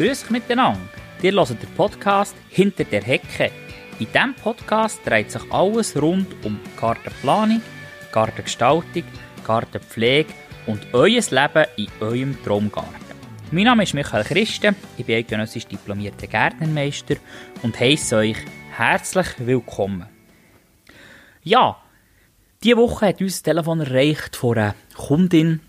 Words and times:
Grüß 0.00 0.24
euch 0.24 0.30
miteinander. 0.30 0.80
Ihr 1.20 1.32
hört 1.32 1.50
den 1.50 1.74
Podcast 1.76 2.34
«Hinter 2.48 2.84
der 2.84 3.02
Hecke». 3.02 3.50
In 3.98 4.06
diesem 4.06 4.34
Podcast 4.34 4.98
dreht 5.04 5.30
sich 5.30 5.42
alles 5.52 5.94
rund 6.00 6.26
um 6.42 6.58
Gartenplanung, 6.80 7.60
Gartengestaltung, 8.10 9.04
Gartenpflege 9.46 10.32
und 10.66 10.86
euer 10.94 11.20
Leben 11.20 11.66
in 11.76 11.88
eurem 12.00 12.42
Traumgarten. 12.42 12.94
Mein 13.50 13.64
Name 13.64 13.82
ist 13.82 13.92
Michael 13.92 14.24
Christen, 14.24 14.74
ich 14.96 15.04
bin 15.04 15.16
eidgenössisch 15.16 15.66
diplomierter 15.66 16.28
Gärtnermeister 16.28 17.16
und 17.62 17.78
heiße 17.78 18.16
euch 18.16 18.38
herzlich 18.74 19.26
willkommen. 19.36 20.06
Ja, 21.42 21.76
diese 22.64 22.78
Woche 22.78 23.08
hat 23.08 23.20
uns 23.20 23.34
das 23.34 23.42
Telefon 23.42 23.80
erreicht 23.80 24.34
von 24.34 24.56
einer 24.56 24.74
Kundin, 24.96 25.60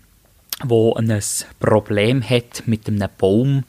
die 0.64 0.92
ein 0.96 1.22
Problem 1.60 2.22
hat 2.22 2.62
mit 2.66 2.88
einem 2.88 3.08
Baum 3.18 3.64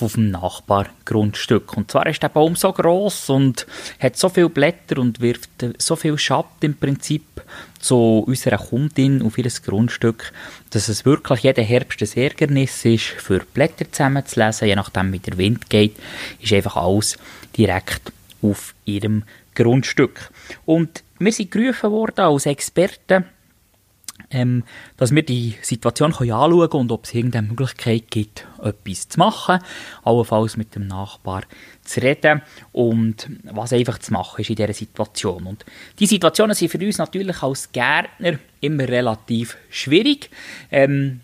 auf 0.00 0.12
dem 0.12 0.30
Nachbargrundstück. 0.30 1.76
Und 1.76 1.90
zwar 1.90 2.06
ist 2.06 2.22
der 2.22 2.28
Baum 2.28 2.56
so 2.56 2.72
groß 2.72 3.30
und 3.30 3.66
hat 3.98 4.16
so 4.16 4.28
viele 4.28 4.50
Blätter 4.50 4.98
und 4.98 5.20
wirft 5.20 5.50
so 5.78 5.96
viel 5.96 6.18
Schatten 6.18 6.66
im 6.66 6.74
Prinzip 6.76 7.24
zu 7.80 8.24
unserer 8.26 8.58
Kundin 8.58 9.22
auf 9.22 9.38
ihr 9.38 9.50
Grundstück, 9.64 10.32
dass 10.70 10.88
es 10.88 11.04
wirklich 11.04 11.40
jeden 11.40 11.64
Herbst 11.64 12.02
ein 12.02 12.22
Ärgernis 12.22 12.84
ist, 12.84 13.04
für 13.04 13.40
Blätter 13.54 13.90
zusammenzulesen. 13.90 14.68
Je 14.68 14.76
nachdem, 14.76 15.12
wie 15.12 15.18
der 15.18 15.38
Wind 15.38 15.70
geht, 15.70 15.96
ist 16.40 16.52
einfach 16.52 16.76
alles 16.76 17.16
direkt 17.56 18.12
auf 18.42 18.74
ihrem 18.84 19.24
Grundstück. 19.54 20.30
Und 20.64 21.02
wir 21.18 21.32
sind 21.32 21.50
gerufen 21.50 21.90
worden 21.90 22.20
als 22.20 22.46
Experten, 22.46 23.24
ähm, 24.30 24.64
dass 24.96 25.14
wir 25.14 25.22
die 25.22 25.56
Situation 25.62 26.12
anschauen 26.12 26.70
können 26.70 26.80
und 26.82 26.92
ob 26.92 27.04
es 27.04 27.14
irgendeine 27.14 27.48
Möglichkeit 27.48 28.10
gibt, 28.10 28.46
etwas 28.62 29.08
zu 29.08 29.18
machen, 29.18 29.60
allenfalls 30.02 30.56
mit 30.56 30.74
dem 30.74 30.86
Nachbar 30.86 31.42
zu 31.82 32.00
reden 32.02 32.42
und 32.72 33.30
was 33.44 33.72
einfach 33.72 33.98
zu 33.98 34.12
machen 34.12 34.40
ist 34.40 34.50
in 34.50 34.56
dieser 34.56 34.72
Situation. 34.72 35.46
Und 35.46 35.64
die 35.98 36.06
Situationen 36.06 36.54
sind 36.54 36.70
für 36.70 36.78
uns 36.78 36.98
natürlich 36.98 37.42
als 37.42 37.70
Gärtner 37.72 38.38
immer 38.60 38.88
relativ 38.88 39.56
schwierig. 39.70 40.30
Ähm, 40.70 41.20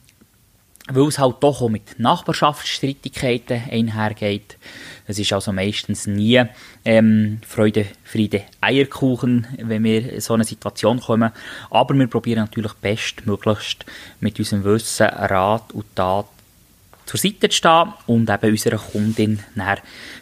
weil 0.89 1.07
es 1.07 1.19
halt 1.19 1.37
doch 1.41 1.63
auch 1.63 1.69
mit 1.69 1.99
Nachbarschaftsstreitigkeiten 1.99 3.63
einhergeht. 3.71 4.59
Es 5.07 5.19
ist 5.19 5.33
also 5.33 5.53
meistens 5.53 6.07
nie 6.07 6.43
ähm, 6.85 7.39
Freude, 7.47 7.87
Friede, 8.05 8.43
Eierkuchen, 8.61 9.47
wenn 9.59 9.85
wir 9.85 10.13
in 10.13 10.21
so 10.21 10.35
eine 10.35 10.45
Situation 10.45 11.01
kommen. 11.01 11.31
Aber 11.71 11.95
wir 11.95 12.07
probieren 12.09 12.41
natürlich 12.41 12.73
bestmöglichst 12.75 13.85
mit 14.21 14.39
unserem 14.39 14.65
Wissen, 14.65 15.07
Rat 15.07 15.73
und 15.73 15.95
Tat 15.95 16.27
zur 17.07 17.19
Seite 17.19 17.49
zu 17.49 17.57
stehen 17.57 17.93
und 18.07 18.31
eben 18.31 18.51
unserer 18.51 18.79
Kundin 18.79 19.41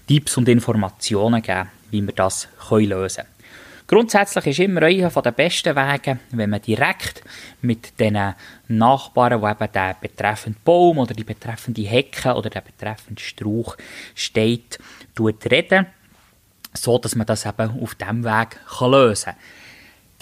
Tipps 0.06 0.36
und 0.36 0.48
Informationen 0.48 1.42
geben, 1.42 1.69
wie 1.91 2.03
wir 2.03 2.14
das 2.14 2.48
lösen 2.70 3.25
können. 3.25 3.39
Grundsätzlich 3.91 4.46
ist 4.46 4.60
immer 4.60 4.83
einer 4.83 5.10
der 5.10 5.33
besten 5.33 5.74
Wege, 5.74 6.20
wenn 6.30 6.50
man 6.50 6.62
direkt 6.62 7.24
mit 7.60 7.98
den 7.98 8.34
Nachbarn, 8.69 9.41
die 9.41 9.48
eben 9.48 9.72
den 9.72 9.94
betreffenden 10.00 10.62
Baum 10.64 10.98
oder 10.98 11.12
die 11.12 11.24
betreffende 11.24 11.82
Hecke 11.82 12.34
oder 12.34 12.50
den 12.50 12.62
betreffenden 12.62 13.19
Strauch 13.19 13.77
steht, 14.14 14.78
reden, 15.19 15.86
so 16.72 16.98
dass 16.98 17.16
man 17.16 17.27
das 17.27 17.47
eben 17.47 17.82
auf 17.82 17.97
diesem 17.97 18.22
Weg 18.22 18.60
lösen 18.80 19.24
kann. 19.24 19.34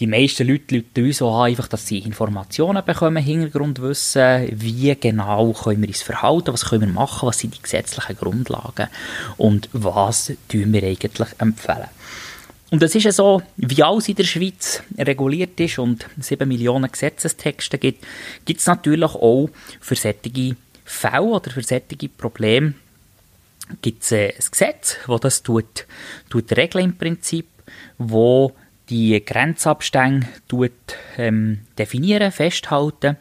Die 0.01 0.07
meisten 0.07 0.49
Leute 0.49 0.77
rufen 0.77 1.05
uns 1.05 1.19
so 1.19 1.31
an, 1.31 1.51
einfach, 1.51 1.69
dass 1.69 1.87
sie 1.87 1.99
Informationen 1.99 2.83
bekommen, 2.83 3.23
Hintergrundwissen, 3.23 4.49
wie 4.51 4.97
genau 4.99 5.53
können 5.53 5.83
wir 5.83 5.89
uns 5.89 6.01
verhalten, 6.01 6.55
was 6.55 6.65
können 6.65 6.87
wir 6.87 6.89
machen, 6.95 7.29
was 7.29 7.41
sind 7.41 7.55
die 7.55 7.61
gesetzlichen 7.61 8.17
Grundlagen 8.17 8.89
und 9.37 9.69
was 9.75 10.33
tun 10.49 10.73
wir 10.73 10.85
eigentlich 10.85 11.29
empfehlen. 11.39 11.89
Und 12.71 12.83
es 12.83 12.95
ist 12.95 13.05
ja 13.05 13.13
so, 13.13 13.43
wie 13.57 13.83
alles 13.83 14.09
in 14.09 14.17
der 14.17 14.25
Schweiz 14.25 14.83
reguliert 14.99 15.59
ist 15.59 15.79
und 15.79 16.05
7 16.19 16.47
Millionen 16.47 16.91
Gesetzestexte 16.91 17.79
gibt, 17.79 18.07
gibt 18.45 18.61
es 18.61 18.67
natürlich 18.67 19.15
auch 19.15 19.49
für 19.81 19.95
solche 19.95 20.57
Fälle 20.85 21.23
oder 21.23 21.51
für 21.51 21.63
solche 21.63 22.09
Probleme 22.17 22.75
gibt 23.83 24.03
es 24.03 24.13
äh, 24.13 24.29
ein 24.29 24.51
Gesetz, 24.51 24.97
das 25.07 25.21
das 25.21 25.43
tut, 25.43 25.87
tut 26.31 26.57
regeln 26.57 26.87
im 26.87 26.97
Prinzip, 26.97 27.47
wo 27.99 28.53
die 28.89 29.23
Grenzabstände 29.25 30.27
tut, 30.49 30.73
ähm, 31.19 31.61
definieren, 31.77 32.33
festhalten 32.33 33.17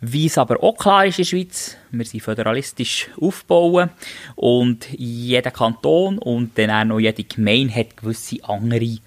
wie 0.00 0.26
es 0.26 0.38
aber 0.38 0.62
auch 0.62 0.76
klar 0.76 1.06
ist 1.06 1.18
in 1.18 1.24
der 1.24 1.28
Schweiz, 1.28 1.76
wir 1.90 2.04
sind 2.04 2.20
föderalistisch 2.20 3.08
aufbauen 3.20 3.90
und 4.36 4.86
jeder 4.96 5.50
Kanton 5.50 6.18
und 6.18 6.56
dann 6.56 6.70
auch 6.70 6.84
noch 6.84 7.00
jede 7.00 7.24
Gemeinde 7.24 7.74
hat 7.74 7.96
gewisse 7.96 8.44
andere 8.44 8.98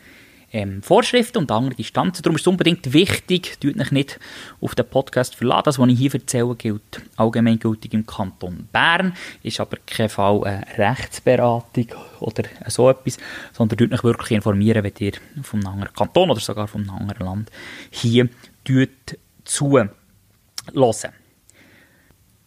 ähm, 0.53 0.81
Vorschriften 0.81 1.37
und 1.37 1.51
andere 1.51 1.75
Distanzen. 1.75 2.23
Darum 2.23 2.35
ist 2.35 2.41
es 2.41 2.47
unbedingt 2.47 2.91
wichtig, 2.91 3.57
tut 3.59 3.79
euch 3.79 3.91
nicht 3.91 4.19
auf 4.59 4.75
den 4.75 4.85
Podcast 4.85 5.35
verlassen. 5.35 5.63
Das, 5.65 5.79
was 5.79 5.89
ich 5.89 5.97
hier 5.97 6.13
erzähle, 6.13 6.55
gilt 6.55 7.01
allgemeingültig 7.15 7.93
im 7.93 8.05
Kanton 8.05 8.67
Bern, 8.71 9.13
ist 9.43 9.59
aber 9.59 9.77
kein 9.85 10.09
Fall 10.09 10.43
eine 10.43 10.65
Rechtsberatung 10.77 11.87
oder 12.19 12.43
so 12.67 12.89
etwas, 12.89 13.17
sondern 13.53 13.77
tut 13.77 13.93
euch 13.93 14.03
wirklich 14.03 14.31
informieren, 14.31 14.83
wenn 14.83 14.93
ihr 14.99 15.13
vom 15.41 15.65
anderen 15.65 15.93
Kanton 15.93 16.31
oder 16.31 16.41
sogar 16.41 16.67
vom 16.67 16.89
anderen 16.89 17.25
Land 17.25 17.51
hier 17.89 18.27
zu 19.45 19.79
hören. 20.73 21.13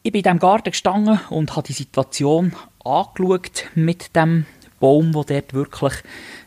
Ich 0.03 0.13
bin 0.13 0.19
in 0.19 0.25
diesem 0.25 0.39
Garten 0.39 0.71
gestanden 0.71 1.21
und 1.31 1.57
habe 1.57 1.67
die 1.67 1.73
Situation 1.73 2.55
angeschaut 2.85 3.65
mit 3.75 4.15
dem 4.15 4.45
Baum, 4.79 5.13
der 5.13 5.25
dort 5.41 5.55
wirklich 5.55 5.95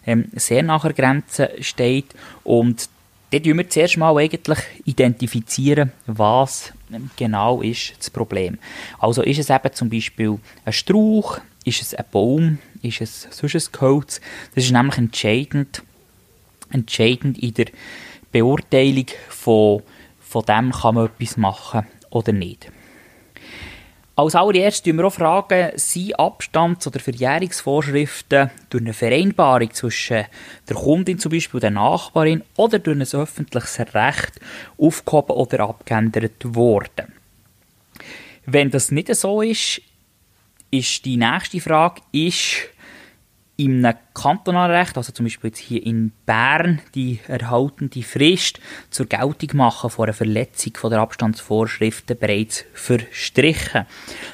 ähm, 0.06 0.26
sehr 0.36 0.62
nach 0.62 0.84
der 0.84 0.94
Grenze 0.94 1.52
steht. 1.62 2.14
Und 2.44 2.88
dort 3.32 3.46
identifizieren 3.46 3.58
wir 3.58 3.70
zuerst 3.70 3.98
mal 3.98 4.16
eigentlich 4.16 4.60
identifizieren, 4.86 5.92
was 6.06 6.72
genau 7.16 7.62
ist 7.62 7.94
das 7.98 8.10
Problem. 8.10 8.60
Also 9.00 9.24
ist 9.24 9.40
es 9.40 9.50
eben 9.50 9.74
zum 9.74 9.90
Beispiel 9.90 10.38
ein 10.66 10.74
Strauch, 10.74 11.40
ist 11.66 11.82
es 11.82 11.94
ein 11.96 12.06
Baum, 12.12 12.60
ist 12.82 13.02
es 13.02 13.28
sonst 13.32 13.56
ein 13.56 13.72
Gehölz. 13.72 14.22
Das 14.54 14.66
ist 14.66 14.72
nämlich 14.72 14.98
entscheidend, 14.98 15.82
entscheidend 16.72 17.38
in 17.40 17.54
der 17.56 17.68
Beurteilung 18.32 19.08
von 19.30 19.82
von 20.28 20.44
dem 20.44 20.72
kann 20.72 20.96
man 20.96 21.06
etwas 21.06 21.38
machen 21.38 21.88
oder 22.10 22.34
nicht. 22.34 22.72
Als 24.16 24.34
allererstes 24.34 24.84
fragen 24.84 24.98
wir 24.98 25.06
auch 25.06 25.14
fragen, 25.14 25.72
sind 25.76 26.20
Abstands- 26.20 26.88
oder 26.88 27.00
Verjährungsvorschriften 27.00 28.50
durch 28.70 28.84
eine 28.84 28.94
Vereinbarung 28.94 29.72
zwischen 29.72 30.26
der 30.68 30.76
Kundin 30.76 31.20
zum 31.20 31.32
Beispiel, 31.32 31.60
der 31.60 31.70
Nachbarin 31.70 32.44
oder 32.56 32.80
durch 32.80 32.98
ein 32.98 33.20
öffentliches 33.20 33.80
Recht 33.94 34.40
aufgehoben 34.80 35.36
oder 35.36 35.60
abgeändert 35.60 36.56
worden. 36.56 37.14
Wenn 38.48 38.72
das 38.72 38.90
nicht 38.90 39.14
so 39.14 39.44
ist, 39.44 39.82
ist 40.72 41.06
die 41.06 41.18
nächste 41.18 41.62
Frage, 41.62 42.02
ist 42.12 42.70
im 43.58 43.88
kantonalen 44.14 44.76
Recht, 44.76 44.98
also 44.98 45.12
zum 45.12 45.26
Beispiel 45.26 45.50
jetzt 45.50 45.60
hier 45.60 45.84
in 45.84 46.12
Bern, 46.28 46.80
die 46.94 47.20
erhaltende 47.28 48.04
Frist 48.04 48.60
zur 48.92 49.08
Geltung 49.08 49.58
machen 49.58 49.90
von 49.90 50.06
einer 50.06 50.14
Verletzung 50.14 50.74
von 50.78 50.92
der 50.92 51.00
Abstandsvorschriften 51.00 52.18
bereits 52.20 52.66
verstrichen. 52.74 53.88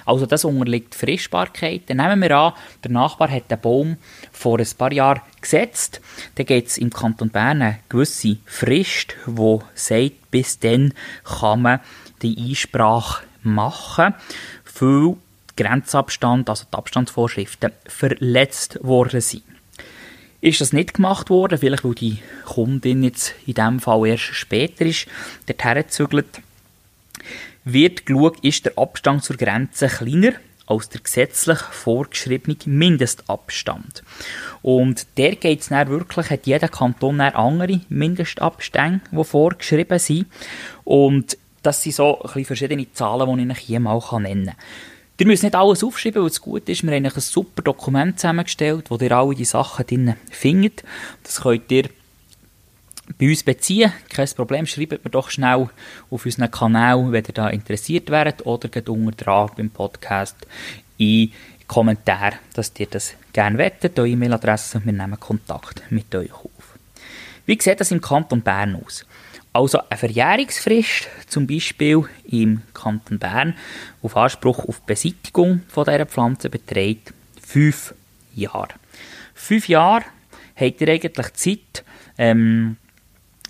Also 0.05 0.25
das 0.25 0.43
unterliegt 0.43 0.93
Fristbarkeit. 0.93 1.83
Dann 1.87 1.97
nehmen 1.97 2.21
wir 2.21 2.37
an, 2.37 2.53
der 2.83 2.91
Nachbar 2.91 3.31
hat 3.31 3.49
den 3.49 3.61
Baum 3.61 3.97
vor 4.33 4.59
ein 4.59 4.67
paar 4.77 4.91
Jahren 4.91 5.21
gesetzt. 5.41 6.01
Dann 6.35 6.45
gibt 6.45 6.67
es 6.67 6.77
im 6.77 6.89
Kanton 6.89 7.29
Bern 7.29 7.61
eine 7.61 7.79
gewisse 7.87 8.37
Frist, 8.45 9.15
die 9.25 9.59
sagt, 9.73 10.31
bis 10.31 10.59
dann 10.59 10.93
kann 11.23 11.61
man 11.61 11.79
die 12.21 12.49
Einsprache 12.49 13.23
machen. 13.41 14.15
Für 14.65 15.15
Grenzabstand, 15.55 16.49
also 16.49 16.65
die 16.71 16.77
Abstandsvorschriften, 16.77 17.71
verletzt 17.85 18.79
worden 18.83 19.21
sind. 19.21 19.43
Ist 20.41 20.59
das 20.59 20.73
nicht 20.73 20.95
gemacht 20.95 21.29
worden, 21.29 21.57
vielleicht 21.57 21.85
weil 21.85 21.95
die 21.95 22.19
Kundin 22.45 23.03
jetzt 23.03 23.33
in 23.45 23.53
diesem 23.53 23.79
Fall 23.79 24.07
erst 24.07 24.23
später 24.23 24.85
ist, 24.85 25.07
dorthin 25.45 25.75
gezügelt, 25.75 26.41
wird 27.63 28.05
geschaut, 28.05 28.39
ist 28.41 28.65
der 28.65 28.77
Abstand 28.77 29.23
zur 29.23 29.37
Grenze 29.37 29.87
kleiner 29.87 30.33
als 30.65 30.89
der 30.89 31.01
gesetzlich 31.01 31.59
vorgeschriebene 31.59 32.57
Mindestabstand. 32.65 34.03
Und 34.61 35.05
der 35.17 35.35
geht 35.35 35.61
es 35.61 35.71
wirklich, 35.71 36.29
hat 36.29 36.47
jeder 36.47 36.69
Kanton 36.69 37.19
andere 37.21 37.81
Mindestabstände, 37.89 39.01
die 39.11 39.23
vorgeschrieben 39.23 39.99
sind. 39.99 40.27
Und 40.83 41.37
das 41.61 41.83
sind 41.83 41.95
so 41.95 42.21
ein 42.21 42.45
verschiedene 42.45 42.91
Zahlen, 42.93 43.37
die 43.37 43.53
ich 43.53 43.59
hier 43.59 43.79
mal 43.79 44.01
nennen 44.19 44.45
kann. 44.47 44.55
Ihr 45.19 45.27
müsst 45.27 45.43
nicht 45.43 45.55
alles 45.55 45.83
aufschreiben, 45.83 46.21
weil 46.21 46.29
es 46.29 46.41
gut 46.41 46.67
ist. 46.67 46.83
Wir 46.83 46.95
haben 46.95 47.05
ein 47.05 47.11
super 47.21 47.61
Dokument 47.61 48.19
zusammengestellt, 48.19 48.89
wo 48.89 48.97
ihr 48.97 49.11
alle 49.11 49.35
die 49.35 49.45
Sachen 49.45 49.85
drin 49.85 50.15
findet. 50.31 50.83
Das 51.21 51.41
könnt 51.41 51.71
ihr 51.71 51.89
bei 53.19 53.29
uns 53.29 53.43
beziehen. 53.43 53.93
Kein 54.09 54.27
Problem, 54.35 54.65
schreibt 54.65 55.03
mir 55.03 55.11
doch 55.11 55.29
schnell 55.29 55.69
auf 56.09 56.25
unseren 56.25 56.49
Kanal, 56.49 57.11
wenn 57.11 57.25
ihr 57.25 57.33
da 57.33 57.49
interessiert 57.49 58.09
wärt 58.09 58.45
oder 58.45 58.69
geht 58.69 58.89
unter 58.89 59.11
dran 59.11 59.51
beim 59.55 59.69
Podcast 59.69 60.35
in 60.97 61.31
Kommentar, 61.67 62.33
dass 62.53 62.71
ihr 62.77 62.87
das 62.87 63.13
gerne 63.33 63.57
wettet, 63.57 63.97
eure 63.99 64.09
E-Mail-Adresse 64.09 64.77
und 64.77 64.85
wir 64.85 64.93
nehmen 64.93 65.19
Kontakt 65.19 65.83
mit 65.91 66.13
euch 66.15 66.33
auf. 66.33 66.49
Wie 67.45 67.59
sieht 67.61 67.79
das 67.79 67.91
im 67.91 68.01
Kanton 68.01 68.41
Bern 68.41 68.81
aus? 68.83 69.05
Also 69.53 69.79
eine 69.87 69.97
Verjährungsfrist, 69.99 71.07
zum 71.27 71.45
Beispiel 71.45 72.03
im 72.25 72.63
Kanton 72.73 73.19
Bern, 73.19 73.55
auf 74.01 74.17
Anspruch 74.17 74.67
auf 74.67 74.81
Beseitigung 74.81 75.61
von 75.67 75.85
dieser 75.85 76.07
Pflanze 76.07 76.49
beträgt 76.49 77.13
fünf 77.39 77.93
Jahre. 78.33 78.69
Fünf 79.35 79.69
Jahre 79.69 80.05
habt 80.55 80.81
ihr 80.81 80.87
eigentlich 80.89 81.33
Zeit, 81.33 81.83
ähm, 82.17 82.77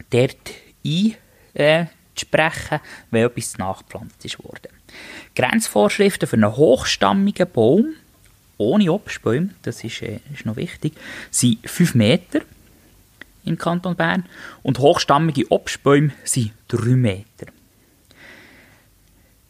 dort 0.09 0.51
einzusprechen, 0.85 2.79
wenn 3.09 3.25
etwas 3.25 3.57
nachgepflanzt 3.57 4.25
ist 4.25 4.43
worden. 4.43 4.73
Grenzvorschriften 5.35 6.27
für 6.27 6.35
einen 6.35 6.53
hochstammigen 6.55 7.49
Baum 7.49 7.93
ohne 8.57 8.91
Obstbäume, 8.91 9.49
das 9.61 9.83
ist, 9.83 10.01
äh, 10.01 10.19
ist 10.33 10.45
noch 10.45 10.57
wichtig, 10.57 10.93
sind 11.31 11.57
5 11.67 11.95
Meter 11.95 12.41
im 13.45 13.57
Kanton 13.57 13.95
Bern 13.95 14.25
und 14.61 14.79
hochstammige 14.79 15.51
Obstbäume 15.51 16.11
sind 16.23 16.51
3 16.69 16.89
Meter. 16.95 17.47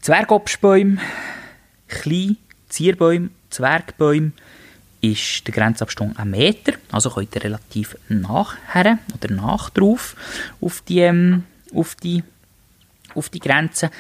Zwergobstbäume, 0.02 0.98
kleine 1.88 2.36
Zierbäume, 2.68 3.30
Zwergbäume 3.50 4.34
ist 5.00 5.46
der 5.48 5.54
Grenzabstand 5.54 6.18
ein 6.18 6.30
Meter, 6.30 6.74
also 6.92 7.10
könnt 7.10 7.36
ihr 7.36 7.44
relativ 7.44 7.98
nachher 8.10 9.00
oder 9.14 9.34
nach 9.34 9.70
drauf 9.70 10.16
auf 10.60 10.82
die, 10.82 11.00
ähm, 11.00 11.44
auf 11.74 11.96
die, 11.96 12.24
auf 13.14 13.30
die 13.30 13.40
Grenze. 13.40 13.92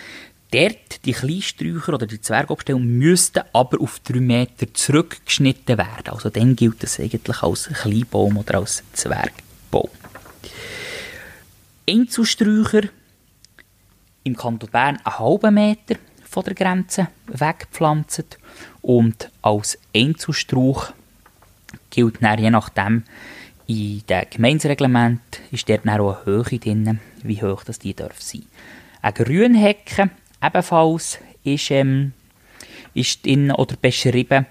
Dort, 0.51 1.05
die 1.05 1.13
Kleinsträucher 1.13 1.93
oder 1.93 2.05
die 2.05 2.21
Zwergobstelle 2.21 2.79
müssten 2.79 3.43
aber 3.53 3.81
auf 3.81 3.99
3 3.99 4.19
Meter 4.19 4.73
zurückgeschnitten 4.73 5.77
werden. 5.77 6.09
Also 6.09 6.29
dann 6.29 6.55
gilt 6.55 6.83
das 6.83 6.99
eigentlich 6.99 7.41
als 7.41 7.69
Kleinbaum 7.69 8.37
oder 8.37 8.59
als 8.59 8.83
Zwergbaum. 9.73 9.89
Einzelsträucher 11.89 12.89
im 14.23 14.37
Kanton 14.37 14.69
Bern 14.69 14.99
einen 15.03 15.19
halben 15.19 15.53
Meter 15.55 15.95
von 16.23 16.43
der 16.43 16.53
Grenze 16.53 17.07
weggepflanzt 17.27 18.37
und 18.81 19.29
als 19.41 19.77
Einzelstrauch 19.95 20.93
gilt 21.89 22.23
dann 22.23 22.39
je 22.39 22.49
nachdem 22.49 23.03
in 23.67 24.03
dem 24.07 24.25
Gemeindereglement 24.29 25.21
ist 25.51 25.69
dort 25.69 25.87
auch 25.87 26.25
eine 26.25 26.25
Höhe 26.25 26.59
drin, 26.59 26.99
wie 27.23 27.41
hoch 27.41 27.63
das 27.63 27.79
die 27.79 27.93
darf 27.93 28.21
sein. 28.21 28.45
Eine 29.01 29.13
Grünhecke 29.13 30.09
ebenfalls 30.41 31.19
ist, 31.43 31.71
ähm, 31.71 32.13
ist 32.93 33.25
drin 33.25 33.51
oder 33.51 33.75
beschrieben, 33.75 34.45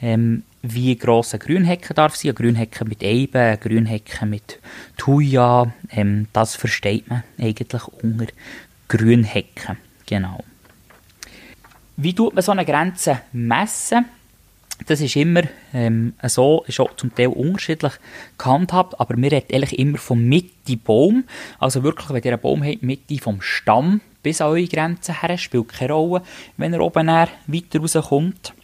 ähm, 0.00 0.42
wie 0.66 0.96
gross 0.96 1.34
eine 1.34 1.44
Grünhecke 1.44 1.92
darf 1.92 2.16
sein. 2.16 2.30
Eine 2.30 2.34
Grünhecke 2.34 2.84
mit 2.86 3.02
Eiben, 3.04 3.36
eine 3.36 3.58
Grünhecke 3.58 4.24
mit 4.24 4.58
Thuja, 4.96 5.72
ähm, 5.90 6.26
das 6.32 6.56
versteht 6.56 7.08
man 7.08 7.22
eigentlich 7.38 7.86
unter 8.02 8.26
Grünhecken. 8.88 9.76
Genau. 10.06 10.42
Wie 11.96 12.14
tut 12.14 12.34
man 12.34 12.42
so 12.42 12.52
eine 12.52 12.64
Grenze 12.64 13.20
messen? 13.32 14.06
Das 14.86 15.00
ist 15.00 15.14
immer 15.16 15.42
ähm, 15.72 16.14
so, 16.24 16.64
ist 16.66 16.80
auch 16.80 16.96
zum 16.96 17.14
Teil 17.14 17.28
unterschiedlich 17.28 17.92
gehandhabt, 18.38 18.98
aber 18.98 19.16
wir 19.16 19.30
reden 19.30 19.54
eigentlich 19.54 19.78
immer 19.78 19.98
vom 19.98 20.24
Mitte-Baum. 20.24 21.24
Also 21.60 21.82
wirklich, 21.82 22.08
wenn 22.10 22.22
ihr 22.22 22.32
einen 22.32 22.40
Baum 22.40 22.64
habt, 22.64 22.82
Mitte 22.82 23.18
vom 23.18 23.40
Stamm 23.40 24.00
bis 24.22 24.40
an 24.40 24.48
eure 24.48 24.66
Grenze 24.66 25.22
her, 25.22 25.38
spielt 25.38 25.68
keine 25.68 25.92
Rolle, 25.92 26.22
wenn 26.56 26.72
er 26.72 26.80
oben 26.80 27.06
weiter 27.06 27.78
rauskommt. 27.78 28.54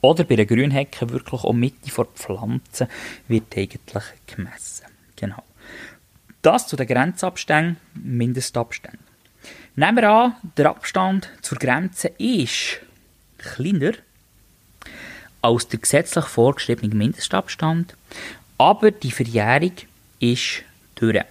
Oder 0.00 0.24
bei 0.24 0.34
einer 0.34 0.46
Grünhecke 0.46 1.10
wirklich 1.10 1.44
auch 1.44 1.52
Mitte 1.52 1.90
vor 1.90 2.06
Pflanzen 2.06 2.88
wird 3.28 3.56
eigentlich 3.56 4.04
gemessen. 4.26 4.86
Genau. 5.16 5.42
Das 6.42 6.66
zu 6.66 6.76
den 6.76 6.86
Grenzabständen, 6.86 7.76
Mindestabständen. 7.94 9.04
Nehmen 9.76 9.96
wir 9.96 10.10
an, 10.10 10.34
der 10.56 10.70
Abstand 10.70 11.30
zur 11.42 11.58
Grenze 11.58 12.08
ist 12.18 12.80
kleiner 13.38 13.92
als 15.42 15.68
der 15.68 15.80
gesetzlich 15.80 16.24
vorgeschriebene 16.26 16.94
Mindestabstand, 16.94 17.96
aber 18.58 18.90
die 18.90 19.10
Verjährung 19.10 19.72
ist 20.18 20.62
durch. 20.96 21.24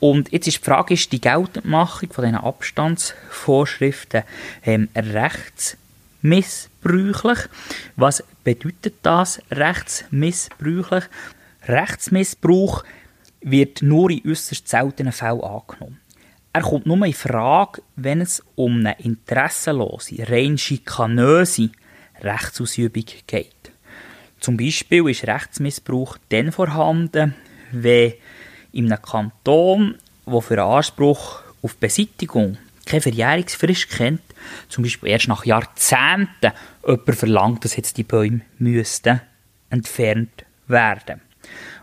Und 0.00 0.30
jetzt 0.32 0.46
ist 0.46 0.58
die 0.58 0.64
Frage, 0.64 0.94
ist 0.94 1.10
die 1.12 1.20
Geltendmachung 1.20 2.12
von 2.12 2.24
diesen 2.24 2.38
Abstandsvorschriften 2.38 4.22
ähm, 4.64 4.88
rechtsmissbräuchlich? 6.24 7.38
Was 7.96 8.24
bedeutet 8.42 8.94
das, 9.02 9.40
rechtsmissbräuchlich? 9.50 11.04
Rechtsmissbrauch 11.66 12.84
wird 13.40 13.82
nur 13.82 14.10
in 14.10 14.22
äußerst 14.28 14.68
seltenen 14.68 15.12
Fällen 15.12 15.42
angenommen. 15.42 16.00
Er 16.52 16.62
kommt 16.62 16.86
nur 16.86 17.04
in 17.04 17.12
Frage, 17.12 17.82
wenn 17.96 18.20
es 18.20 18.42
um 18.54 18.78
eine 18.78 18.98
interessenlose, 19.00 20.28
rein 20.28 20.56
schikanöse 20.56 21.70
Rechtsausübung 22.20 23.04
geht. 23.26 23.72
Zum 24.40 24.56
Beispiel 24.56 25.08
ist 25.08 25.26
Rechtsmissbrauch 25.26 26.16
dann 26.28 26.52
vorhanden, 26.52 27.34
wenn 27.72 28.14
in 28.72 28.92
einem 28.92 29.02
Kanton, 29.02 29.96
wo 30.26 30.40
für 30.40 30.62
einen 30.62 30.72
Anspruch 30.72 31.42
auf 31.62 31.76
Beseitigung 31.76 32.58
keine 32.86 33.00
Verjährungsfrist 33.00 33.90
kennt, 33.90 34.22
zum 34.68 34.84
Beispiel 34.84 35.10
erst 35.10 35.28
nach 35.28 35.44
Jahrzehnten 35.44 36.52
jemand 36.86 37.14
verlangt, 37.14 37.64
dass 37.64 37.76
jetzt 37.76 37.96
die 37.96 38.04
Bäume 38.04 38.40
müssten 38.58 39.20
entfernt 39.70 40.44
werden. 40.66 41.20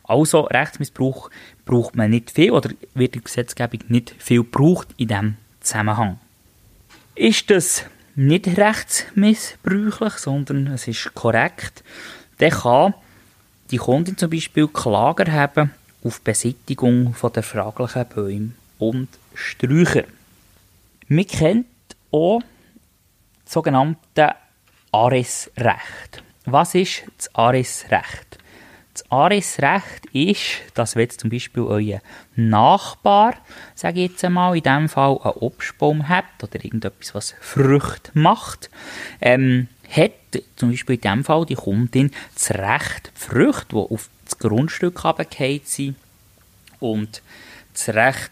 Also 0.03 0.41
Rechtsmissbrauch 0.41 1.29
braucht 1.65 1.95
man 1.95 2.11
nicht 2.11 2.31
viel 2.31 2.51
oder 2.51 2.71
wird 2.93 3.15
in 3.15 3.23
Gesetzgebung 3.23 3.79
nicht 3.87 4.15
viel 4.17 4.43
gebraucht 4.43 4.89
in 4.97 5.07
diesem 5.07 5.37
Zusammenhang. 5.61 6.19
Ist 7.15 7.49
das 7.49 7.85
nicht 8.15 8.57
rechtsmissbräuchlich, 8.57 10.13
sondern 10.13 10.67
es 10.67 10.87
ist 10.87 11.13
korrekt, 11.13 11.83
dann 12.39 12.51
kann 12.51 12.93
die 13.69 13.77
Kundin 13.77 14.17
zum 14.17 14.29
Beispiel 14.29 14.67
Klager 14.67 15.31
haben 15.31 15.71
auf 16.03 16.21
Beseitigung 16.21 17.15
der 17.35 17.43
fraglichen 17.43 18.05
Bäume 18.13 18.51
und 18.79 19.07
Sträucher. 19.33 20.03
Man 21.11 21.27
kennt 21.27 21.67
auch 22.09 22.39
das 23.43 23.55
sogenannte 23.55 24.33
Aresrecht. 24.93 26.23
Was 26.45 26.73
ist 26.73 27.03
das 27.17 27.35
Aresrecht? 27.35 28.37
Das 28.93 29.11
Aresrecht 29.11 30.05
ist, 30.13 30.61
dass 30.73 30.95
wenn 30.95 31.09
zum 31.09 31.29
Beispiel 31.29 31.63
euer 31.63 31.99
Nachbar, 32.37 33.33
sage 33.75 33.99
ich 33.99 34.11
jetzt 34.11 34.23
einmal, 34.23 34.55
in 34.55 34.63
diesem 34.63 34.87
Fall 34.87 35.19
einen 35.21 35.33
Obstbaum 35.33 36.07
hat 36.07 36.23
oder 36.41 36.63
irgendetwas, 36.63 37.13
was 37.13 37.35
Früchte 37.41 38.11
macht, 38.13 38.69
ähm, 39.19 39.67
hat 39.89 40.13
zum 40.55 40.71
Beispiel 40.71 40.95
in 40.95 41.01
diesem 41.01 41.23
Fall 41.25 41.45
die 41.45 41.55
Kundin 41.55 42.11
das 42.35 42.51
Recht, 42.51 43.11
die 43.17 43.19
Früchte, 43.19 43.65
die 43.71 43.75
auf 43.75 44.09
das 44.23 44.37
Grundstück 44.39 45.03
runtergefallen 45.03 45.59
sind 45.65 45.97
und 46.79 47.21
das 47.73 47.89
Recht, 47.89 48.31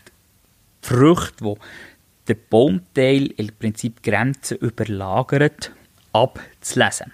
die 0.82 0.88
Früchte, 0.88 1.44
die 1.44 1.56
der 2.30 2.36
Baumteil 2.36 3.28
im 3.38 3.50
Prinzip 3.60 4.04
Grenzen 4.04 4.58
überlagert, 4.58 5.72
abzulesen. 6.14 7.12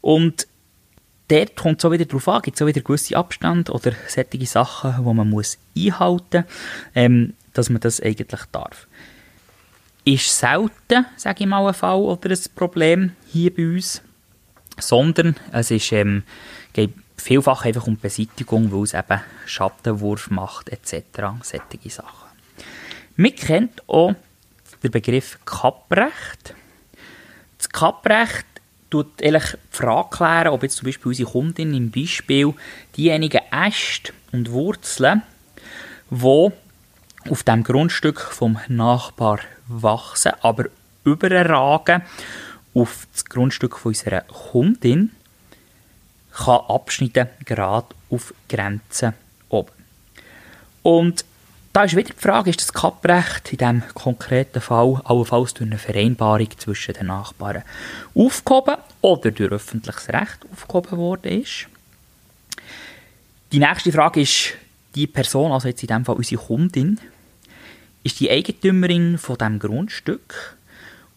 Und 0.00 0.46
dort 1.28 1.56
kommt 1.56 1.78
es 1.78 1.84
auch 1.84 1.92
wieder 1.92 2.04
darauf 2.04 2.28
an, 2.28 2.42
gibt 2.42 2.56
es 2.56 2.62
auch 2.62 2.66
wieder 2.66 2.80
gewisse 2.80 3.16
Abstände 3.16 3.72
oder 3.72 3.92
solche 4.08 4.46
Sachen, 4.46 4.94
die 4.98 5.14
man 5.14 5.28
muss 5.28 5.58
einhalten 5.76 6.44
muss, 6.44 6.52
ähm, 6.94 7.34
dass 7.52 7.70
man 7.70 7.80
das 7.80 8.00
eigentlich 8.00 8.42
darf. 8.52 8.86
Ist 10.04 10.36
selten, 10.36 11.06
sage 11.16 11.44
ich 11.44 11.46
mal, 11.46 11.66
ein 11.66 11.74
Fall 11.74 12.00
oder 12.00 12.30
ein 12.30 12.40
Problem 12.56 13.12
hier 13.28 13.54
bei 13.54 13.66
uns, 13.74 14.02
sondern 14.78 15.36
es 15.52 15.70
ist, 15.70 15.92
ähm, 15.92 16.24
geht 16.72 16.94
vielfach 17.16 17.64
einfach 17.64 17.86
um 17.86 17.96
Beseitigung, 17.96 18.72
weil 18.72 18.82
es 18.82 18.94
eben 18.94 19.20
Schattenwurf 19.46 20.30
macht 20.30 20.70
etc. 20.70 21.04
Solche 21.42 21.90
Sachen. 21.90 22.21
Man 23.22 23.36
kennt 23.36 23.88
auch 23.88 24.16
den 24.82 24.90
Begriff 24.90 25.38
Kapprecht. 25.44 26.56
Das 27.56 27.68
Kapprecht 27.68 28.44
tut 28.90 29.22
eigentlich 29.22 29.52
die 29.52 29.76
Frage 29.76 30.08
klären, 30.10 30.48
ob 30.48 30.64
jetzt 30.64 30.78
zum 30.78 30.86
Beispiel 30.86 31.10
unsere 31.10 31.30
Kundin 31.30 31.72
im 31.72 31.92
Beispiel 31.92 32.52
diejenigen 32.96 33.40
Äste 33.52 34.12
und 34.32 34.50
Wurzeln, 34.50 35.22
die 36.10 36.50
auf 37.30 37.44
dem 37.44 37.62
Grundstück 37.62 38.20
vom 38.20 38.58
Nachbar 38.66 39.38
wachsen, 39.68 40.32
aber 40.40 40.64
überragen 41.04 42.02
auf 42.74 43.06
das 43.12 43.24
Grundstück 43.26 43.78
von 43.78 43.90
unserer 43.90 44.22
Kundin, 44.22 45.12
kann 46.32 46.60
abschneiden, 46.66 47.28
gerade 47.44 47.94
auf 48.10 48.34
Grenzen 48.48 49.14
oben. 49.48 49.70
Und 50.82 51.24
Da 51.72 51.84
ist 51.84 51.96
wieder 51.96 52.12
die 52.12 52.20
Frage, 52.20 52.50
ist 52.50 52.60
das 52.60 52.74
Kapprecht 52.74 53.50
in 53.50 53.56
diesem 53.56 53.82
konkreten 53.94 54.60
Fall 54.60 55.00
allenfalls 55.04 55.54
durch 55.54 55.70
eine 55.70 55.78
Vereinbarung 55.78 56.50
zwischen 56.58 56.92
den 56.92 57.06
Nachbarn 57.06 57.62
aufgehoben 58.14 58.76
oder 59.00 59.30
durch 59.30 59.52
öffentliches 59.52 60.10
Recht 60.10 60.40
aufgehoben 60.52 60.98
worden 60.98 61.40
ist? 61.40 61.68
Die 63.52 63.58
nächste 63.58 63.90
Frage 63.90 64.20
ist, 64.20 64.52
die 64.94 65.06
Person, 65.06 65.50
also 65.50 65.68
jetzt 65.68 65.82
in 65.82 65.86
diesem 65.86 66.04
Fall 66.04 66.16
unsere 66.16 66.42
Kundin, 66.42 67.00
ist 68.02 68.20
die 68.20 68.30
Eigentümerin 68.30 69.16
von 69.16 69.38
diesem 69.38 69.58
Grundstück 69.58 70.58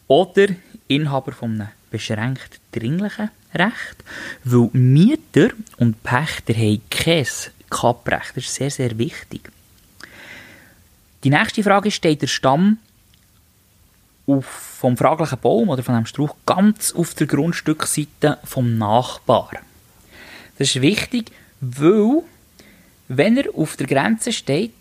oder 0.07 0.47
Inhaber 0.88 1.33
von 1.33 1.51
einem 1.51 1.69
beschränkt 1.91 2.62
dringlichen 2.71 3.29
Recht, 3.53 4.03
weil 4.45 4.69
Mieter 4.71 5.50
und 5.77 6.01
Pächter 6.03 6.53
haben 6.53 6.81
kein 6.89 7.27
Kapprecht. 7.69 8.38
Das 8.38 8.45
ist 8.45 8.55
sehr, 8.55 8.71
sehr 8.71 8.97
wichtig. 8.97 9.51
Die 11.25 11.32
nächste 11.32 11.63
Frage 11.63 11.88
ist, 11.88 11.96
steht 11.96 12.22
der 12.22 12.27
Stamm 12.27 12.77
auf, 14.27 14.46
vom 14.46 14.96
fraglichen 14.96 15.39
Baum 15.39 15.70
oder 15.70 15.82
von 15.82 15.96
einem 15.96 16.05
Strauch 16.05 16.36
ganz 16.46 16.94
auf 16.94 17.15
der 17.15 17.25
Grundstückseite 17.25 18.38
vom 18.44 18.77
Nachbar. 18.77 19.50
Das 20.60 20.67
ist 20.67 20.84
wichtig, 20.84 21.32
weil 21.62 22.22
wenn 23.08 23.38
er 23.38 23.46
auf 23.55 23.75
der 23.75 23.88
Grenze 23.88 24.32
steht, 24.32 24.74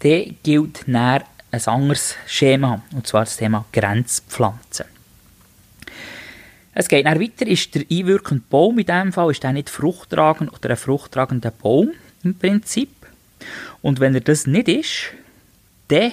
dann 0.00 0.36
gilt 0.42 0.88
näher 0.88 1.22
ein 1.52 1.66
anderes 1.66 2.16
Schema, 2.26 2.82
und 2.92 3.06
zwar 3.06 3.24
das 3.24 3.36
Thema 3.36 3.64
Grenzpflanzen. 3.72 4.86
Es 6.74 6.88
geht 6.88 7.06
dann 7.06 7.20
weiter, 7.20 7.46
ist 7.46 7.76
der 7.76 7.84
einwirkende 7.88 8.42
Baum 8.50 8.80
in 8.80 8.86
diesem 8.86 9.12
Fall 9.12 9.30
ist 9.30 9.44
der 9.44 9.52
nicht 9.52 9.70
fruchttragend 9.70 10.52
oder 10.52 10.70
ein 10.70 10.76
fruchttragender 10.76 11.52
Baum 11.52 11.92
im 12.24 12.34
Prinzip. 12.34 12.90
Und 13.82 14.00
wenn 14.00 14.14
er 14.14 14.20
das 14.20 14.48
nicht 14.48 14.66
ist, 14.66 15.12
dann 15.92 16.12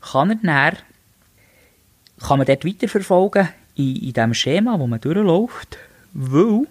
kann 0.00 0.30
er 0.30 0.36
dann, 0.36 0.78
kann 2.20 2.38
man 2.38 2.46
dort 2.46 2.64
weiterverfolgen 2.64 3.48
in, 3.76 3.96
in 3.96 4.12
dem 4.12 4.34
Schema, 4.34 4.78
wo 4.78 4.86
man 4.86 5.00
durchläuft, 5.00 5.78
weil 6.12 6.66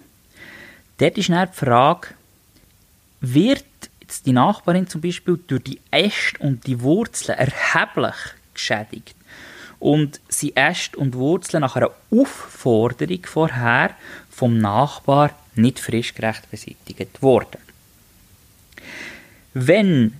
dort 0.98 1.18
ist 1.18 1.28
dann 1.28 1.48
die 1.50 1.56
Frage, 1.56 2.08
wird 3.20 3.64
jetzt 4.00 4.26
die 4.26 4.32
Nachbarin 4.32 4.88
zum 4.88 5.00
Beispiel 5.00 5.38
durch 5.46 5.62
die 5.64 5.80
Äste 5.90 6.38
und 6.40 6.66
die 6.66 6.80
Wurzeln 6.80 7.38
erheblich 7.38 8.14
geschädigt 8.52 9.16
und 9.78 10.20
sie 10.28 10.54
Äste 10.56 10.96
und 10.96 11.14
Wurzeln 11.14 11.62
nach 11.62 11.76
einer 11.76 11.90
Aufforderung 12.10 13.24
vorher 13.24 13.90
vom 14.30 14.58
Nachbar 14.58 15.30
nicht 15.54 15.78
frischgerecht 15.78 16.50
beseitigt 16.50 17.22
worden. 17.22 17.60
Wenn 19.52 20.14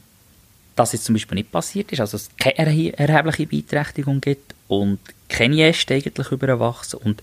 das 0.77 0.93
jetzt 0.93 1.05
zum 1.05 1.15
Beispiel 1.15 1.37
nicht 1.37 1.53
passiert 1.53 1.93
ist, 1.93 2.01
also 2.01 2.17
es 2.17 2.31
keine 2.37 2.97
erhebliche 2.99 3.47
Beeinträchtigung 3.47 4.21
gibt 4.21 4.55
und 4.69 4.99
keine 5.29 5.69
Äste 5.69 5.95
eigentlich 5.95 6.31
überwachsen 6.31 7.01
und 7.01 7.23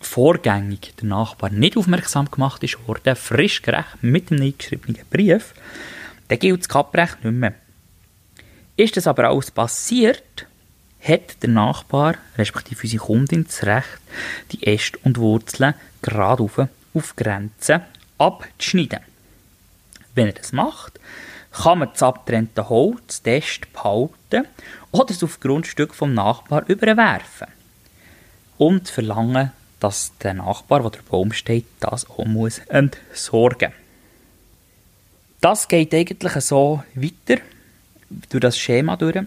vorgängig 0.00 0.94
der 1.00 1.08
Nachbar 1.08 1.50
nicht 1.50 1.76
aufmerksam 1.76 2.30
gemacht 2.30 2.62
ist 2.62 2.78
worden, 2.86 3.16
frisch 3.16 3.62
gerecht 3.62 4.02
mit 4.02 4.30
dem 4.30 4.40
eingeschriebenen 4.40 5.02
Brief, 5.10 5.54
dann 6.28 6.38
gilt 6.38 6.60
das 6.60 6.68
Kapprecht 6.68 7.24
nicht 7.24 7.34
mehr. 7.34 7.54
Ist 8.76 8.96
das 8.96 9.06
aber 9.06 9.28
alles 9.28 9.50
passiert, 9.50 10.46
hat 11.02 11.42
der 11.42 11.50
Nachbar, 11.50 12.16
respektive 12.36 12.82
unsere 12.82 13.04
Kundin, 13.04 13.44
das 13.44 13.64
Recht, 13.64 13.98
die 14.52 14.66
Äste 14.66 14.98
und 15.04 15.18
Wurzeln 15.18 15.74
gerade 16.02 16.42
auf, 16.42 16.60
auf 16.94 17.16
Grenzen 17.16 17.82
abzuschneiden. 18.18 19.00
Wenn 20.14 20.28
er 20.28 20.32
das 20.32 20.52
macht, 20.52 20.98
kann 21.62 21.78
man 21.78 21.88
das 21.92 22.02
abgetrennte 22.02 22.68
Holz, 22.68 23.22
Äste 23.24 23.66
behalten 23.72 24.46
oder 24.92 25.10
es 25.10 25.22
auf 25.22 25.40
Grundstück 25.40 25.94
vom 25.94 26.14
Nachbar 26.14 26.64
überwerfen 26.68 27.48
und 28.58 28.88
verlangen, 28.88 29.52
dass 29.80 30.12
der 30.22 30.34
Nachbar, 30.34 30.84
wo 30.84 30.90
der 30.90 31.02
Baum 31.08 31.32
steht, 31.32 31.66
das 31.80 32.08
auch 32.08 32.24
muss 32.24 32.58
entsorgen 32.58 33.72
Das 35.40 35.68
geht 35.68 35.94
eigentlich 35.94 36.32
so 36.44 36.82
weiter 36.94 37.40
durch 38.30 38.40
das 38.40 38.58
Schema 38.58 38.96
durch. 38.96 39.18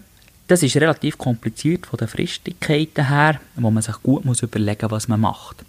Das 0.48 0.64
ist 0.64 0.76
relativ 0.76 1.16
kompliziert 1.16 1.86
von 1.86 1.98
den 1.98 2.08
Fristigkeiten 2.08 3.08
her, 3.08 3.40
wo 3.54 3.70
man 3.70 3.82
sich 3.82 3.94
gut 4.02 4.24
muss 4.24 4.42
überlegen 4.42 4.82
muss, 4.82 4.90
was 4.90 5.08
man 5.08 5.20
macht. 5.20 5.64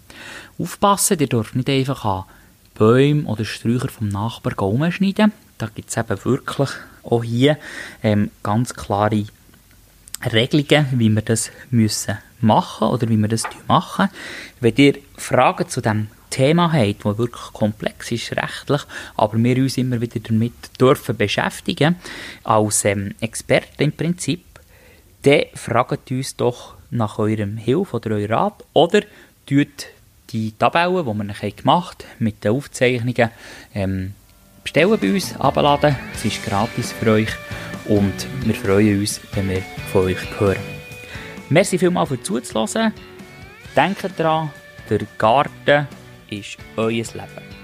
Aufpassen, 0.58 1.20
ihr 1.20 1.28
dürft 1.28 1.54
nicht 1.54 1.68
einfach 1.68 2.04
an 2.04 2.24
Bäume 2.74 3.28
oder 3.28 3.44
Sträucher 3.44 3.88
vom 3.88 4.08
Nachbar 4.08 4.60
umschneiden. 4.60 5.32
Da 5.62 5.68
gibt 5.72 5.90
es 5.90 5.96
eben 5.96 6.24
wirklich 6.24 6.70
auch 7.04 7.22
hier 7.22 7.56
ähm, 8.02 8.32
ganz 8.42 8.74
klare 8.74 9.26
Regelungen, 10.32 10.88
wie 10.90 11.08
wir 11.08 11.22
das 11.22 11.52
müssen 11.70 12.18
machen 12.40 12.88
oder 12.88 13.08
wie 13.08 13.16
wir 13.16 13.28
das 13.28 13.44
machen. 13.68 14.08
Wenn 14.58 14.74
ihr 14.74 14.94
Fragen 15.16 15.68
zu 15.68 15.80
dem 15.80 16.08
Thema 16.30 16.72
habt, 16.72 17.04
das 17.04 17.16
wirklich 17.16 17.52
komplex 17.52 18.10
ist 18.10 18.32
rechtlich, 18.32 18.80
aber 19.14 19.38
wir 19.38 19.56
uns 19.58 19.78
immer 19.78 20.00
wieder 20.00 20.18
damit 20.18 20.52
dürfen 20.80 21.16
beschäftigen, 21.16 21.94
als 22.42 22.84
ähm, 22.84 23.14
Experten 23.20 23.84
im 23.84 23.92
Prinzip, 23.92 24.44
dann 25.22 25.44
fragt 25.54 26.10
uns 26.10 26.34
doch 26.34 26.74
nach 26.90 27.20
eurem 27.20 27.56
Hilfe 27.56 27.98
oder 27.98 28.16
eurem 28.16 28.32
Rat 28.32 28.64
oder 28.72 29.02
tut 29.46 29.86
die 30.30 30.50
Tabellen, 30.58 31.06
die 31.06 31.40
wir 31.40 31.50
gemacht 31.52 32.04
haben, 32.04 32.24
mit 32.24 32.42
den 32.42 32.50
Aufzeichnungen 32.50 33.30
ähm, 33.76 34.14
bestellen 34.62 34.98
bei 35.00 35.12
uns, 35.12 35.34
abladen. 35.38 35.96
Es 36.14 36.24
ist 36.24 36.44
gratis 36.44 36.92
für 36.92 37.12
euch 37.12 37.28
und 37.86 38.14
wir 38.44 38.54
freuen 38.54 39.00
uns, 39.00 39.20
wenn 39.34 39.48
wir 39.48 39.62
von 39.92 40.06
euch 40.06 40.40
hören. 40.40 40.56
Merci 41.48 41.78
vielmals 41.78 42.08
für 42.08 42.22
zuzuhören. 42.22 42.92
Denkt 43.76 44.18
daran, 44.18 44.50
der 44.88 45.00
Garten 45.18 45.88
ist 46.30 46.58
euer 46.76 46.90
Leben. 46.90 47.61